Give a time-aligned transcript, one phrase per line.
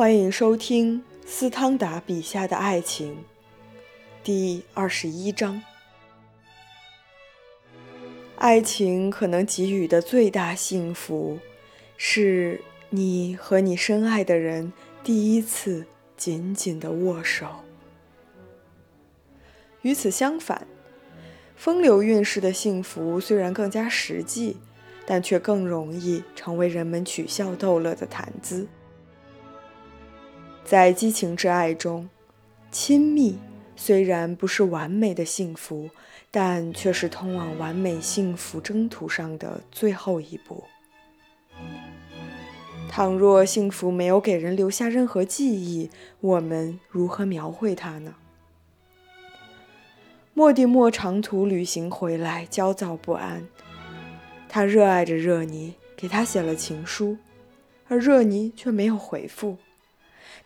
[0.00, 3.18] 欢迎收听斯汤达笔下的爱情，
[4.24, 5.62] 第二十一章。
[8.36, 11.38] 爱情可能给予的最大幸福，
[11.98, 14.72] 是你和你深爱的人
[15.04, 15.84] 第一次
[16.16, 17.46] 紧紧的握手。
[19.82, 20.66] 与此相反，
[21.54, 24.56] 风流韵事的幸福虽然更加实际，
[25.04, 28.66] 但却更容易成为人们取笑逗乐的谈资。
[30.64, 32.08] 在激情之爱中，
[32.70, 33.38] 亲密
[33.74, 35.90] 虽然不是完美的幸福，
[36.30, 40.64] 但却是通往完美幸福征途上的最后一步。
[42.88, 48.14] 倘若幸福没有给人留下任何记忆，我们如何描绘它呢？
[50.34, 53.46] 莫蒂莫长途旅行回来，焦躁不安。
[54.48, 57.16] 他热爱着热尼，给他写了情书，
[57.88, 59.56] 而热尼却没有回复。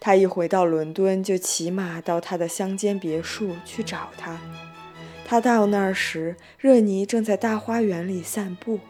[0.00, 4.38] 他一回到伦敦，就骑马到他的乡间别墅去找他。
[5.24, 8.80] 他到那儿时，热尼正在大花园里散步。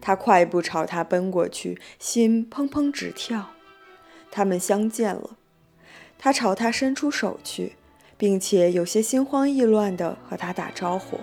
[0.00, 3.50] 他快步朝他奔过去，心砰砰直跳。
[4.30, 5.36] 他们相见了。
[6.18, 7.72] 他朝他伸出手去，
[8.16, 11.18] 并且有些心慌意乱地和他打招呼。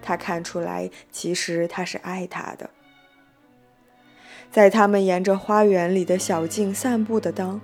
[0.00, 2.70] 他看出来，其实他是爱他的。
[4.52, 7.58] 在他们沿着花园里的小径散步的当，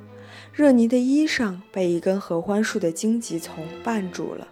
[0.54, 4.48] 热尼的衣裳被一根合欢树的荆棘丛绊住了。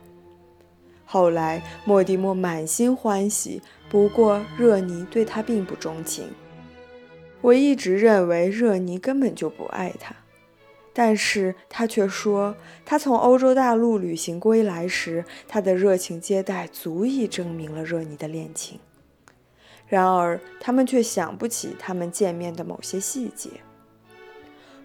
[1.06, 6.28] 后来，莫蒂莫满心欢喜，不过热尼对他并不钟情。
[7.40, 10.14] 我一直认为热尼根本就不爱他，
[10.92, 18.78] 但是他却说，他从欧洲大陆旅行归来时，他的热情接待足以证明了热尼的恋情。
[19.88, 23.50] 然而，他们却想不起他们见面的某些细节。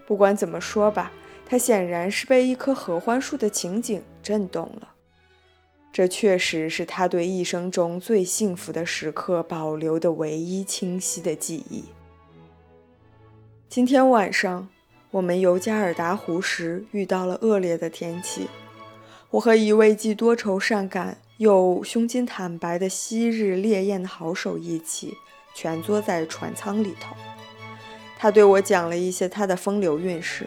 [0.05, 1.11] 不管怎么说吧，
[1.45, 4.89] 他显然是被一棵合欢树的情景震动了。
[5.91, 11.85] 这确实是他对一生中最幸福的时刻保留的唯一清晰的记忆。
[13.67, 14.69] 今天晚上，
[15.11, 18.47] 我们游加尔达湖时遇到了恶劣的天气。
[19.31, 21.17] 我和一位既多愁善感。
[21.41, 25.17] 有胸襟坦白的昔日烈焰好手一起
[25.55, 27.15] 蜷缩在船舱里头，
[28.15, 30.45] 他对我讲了一些他的风流韵事。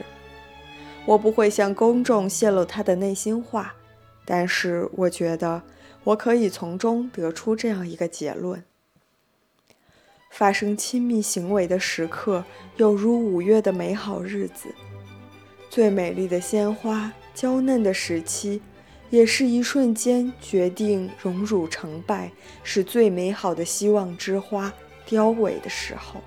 [1.05, 3.75] 我不会向公众泄露他的内心话，
[4.25, 5.61] 但是我觉得
[6.05, 8.63] 我可以从中得出这样一个结论：
[10.31, 12.45] 发生亲密行为的时刻，
[12.77, 14.73] 有如五月的美好日子，
[15.69, 18.63] 最美丽的鲜花，娇嫩的时期。
[19.15, 22.33] 也是一瞬间决定荣辱成败，
[22.65, 24.73] 是最美好的希望之花
[25.07, 26.21] 凋萎的时候。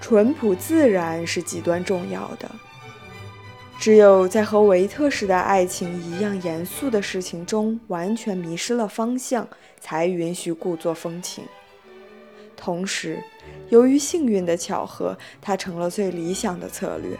[0.00, 2.50] 淳朴自然是极端重要的，
[3.78, 9.46] 只有在和维特式的爱情一样严肃的事情中完全迷失了方向，
[9.78, 11.44] 才允许故作风情。
[12.56, 13.22] 同时，
[13.68, 17.18] 由于幸运的巧合，它成了最理想的策略。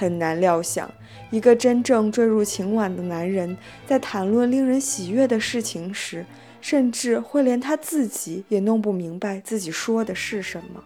[0.00, 0.90] 很难料想，
[1.30, 3.54] 一个真正坠入情网的男人，
[3.86, 6.24] 在谈论令人喜悦的事情时，
[6.62, 10.82] 甚至会连他自己也弄不明白自己说的是什么。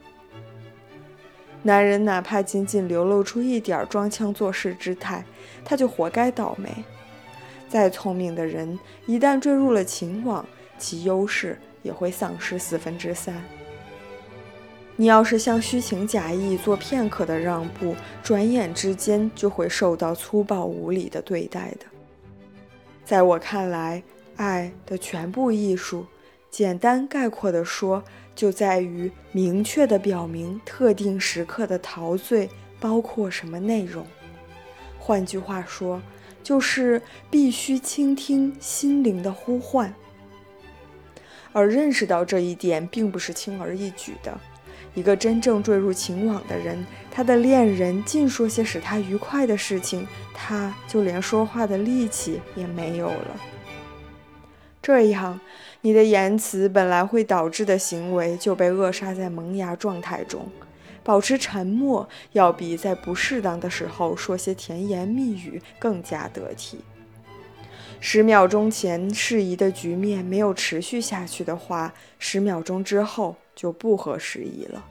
[1.62, 5.24] 男人哪怕仅仅流露出一点装腔作势之态，
[5.64, 6.68] 他就活该倒霉。
[7.68, 8.76] 再聪明的人，
[9.06, 10.44] 一旦坠入了情网，
[10.76, 13.32] 其优势也会丧失四分之三。
[14.96, 21.86] 你要是向虚情假意做片刻的让步，转眼之间就会受到粗暴无礼的对待的。
[23.04, 24.02] 在我看来，
[24.36, 26.06] 爱的全部艺术，
[26.48, 28.02] 简单概括地说，
[28.36, 34.06] 就在于明确地表明特定时刻的陶醉包括什么内容。
[34.98, 36.00] 换句话说，
[36.42, 39.92] 就是必须倾听心灵的呼唤。
[41.52, 44.40] 而认识到这一点，并不是轻而易举的。
[44.94, 53.40] 一个真正坠入情网的人，他的恋人尽说些使他愉快的事情，他就连说话的力气也没有了。
[54.80, 55.40] 这样，
[55.80, 60.46] 你的言辞本来会导致的行为就被扼杀在萌芽状态中。
[61.02, 66.80] 保持沉默，要比在不适当的时候说些甜言蜜语更加得体。
[68.00, 73.36] 十秒钟前适宜的局面没有持续下去的话，十秒钟之后。
[73.54, 74.84] 就不合时宜了。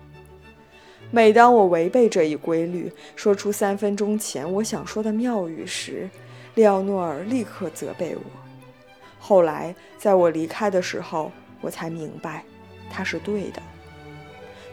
[1.11, 6.09] 每当我违背这一规律，说出三分钟前我想说的妙语时，
[6.55, 8.21] 利奥诺尔立刻责备我。
[9.19, 11.31] 后来，在我离开的时候，
[11.61, 12.43] 我才明白，
[12.89, 13.61] 他是对的。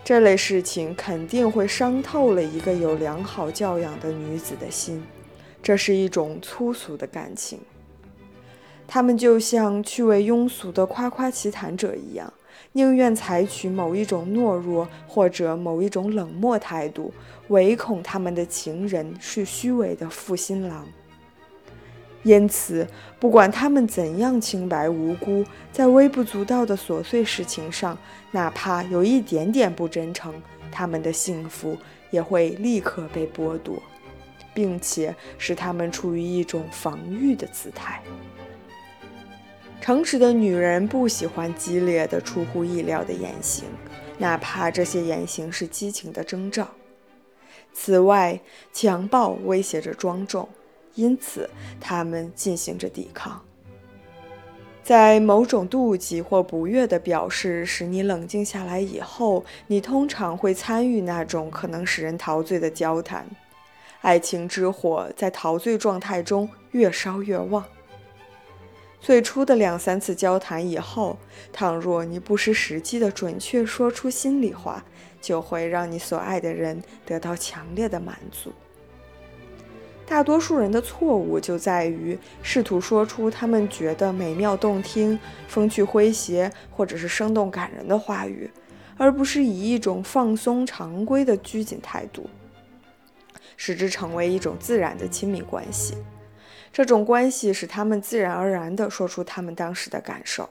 [0.03, 5.03] 这类事情肯定会伤透了一个有良好教养的女子的心。
[5.63, 7.61] 这是一种粗俗的感情。
[8.89, 12.33] 他们就像趣味庸俗的夸夸其谈者一样，
[12.73, 17.13] 宁愿采取某一种懦弱或者某一种冷漠态度，
[17.49, 20.87] 唯恐他们的情人是虚伪的负心郎。
[22.23, 22.87] 因此，
[23.19, 27.97] 不管他们怎样清白无辜，在微不足道的琐碎事情上，
[28.31, 30.35] 哪怕有一点点不真诚，
[30.71, 31.77] 他们的幸福
[32.11, 33.83] 也会立刻被剥夺，
[34.53, 38.03] 并且使他们处于一种防御的姿态。
[39.81, 43.65] 诚实的女人不喜欢激烈的、出乎意料的言行，
[44.19, 46.69] 哪怕这些言行是激情的征兆。
[47.73, 48.41] 此外，
[48.73, 50.49] 强暴威胁着庄重，
[50.95, 51.49] 因此
[51.81, 53.43] 他们进行着抵抗。
[54.83, 63.27] 在某种妒忌或不悦的表示使你冷静下来以后，你通常会参与那种可能使人陶醉的交谈。
[64.03, 67.65] 爱情之火在陶醉状态中越烧越旺。
[69.01, 71.19] 最初的两三次交谈以后，
[71.53, 74.85] 倘若你不失时机地准确说出心里话，
[75.21, 78.53] 就会让你所爱的人得到强烈的满足。
[80.07, 85.19] 大多数人的错误就在于试图说出他们觉得美妙动听、
[85.49, 88.51] 风趣诙谐或者是生动感人的话语，
[88.99, 92.29] 而不是以一种放松常规的拘谨态度，
[93.57, 95.95] 使之成为一种自然的亲密关系。
[96.73, 100.49] 这种关系使他们自然而然地说出他们当时的感受。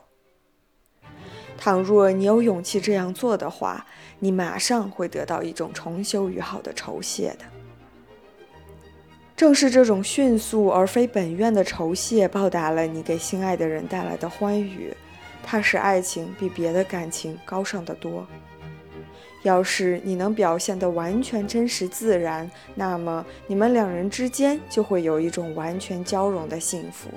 [1.57, 3.85] 倘若你有勇气这样做的话，
[4.19, 7.45] 你马上会得到一种重修于好的酬谢的。
[9.35, 14.93] 正是这种迅速而非本愿的酬谢，报答了你给心爱的人带来的欢愉，
[15.43, 18.27] 它使爱情比别的感情高尚得多。
[19.43, 27.09] 要是你能表现得完全真实自然，那么你们两人之间就会有一种完全交融的幸福。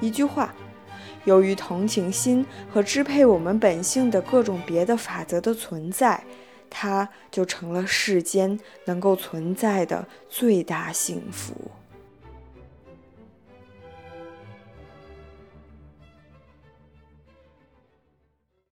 [0.00, 0.54] 一句话，
[1.24, 6.24] 由于同情心和支配我们本性的各种别的法则的存在，
[6.70, 11.54] 它就成了世间能够存在的最大幸福。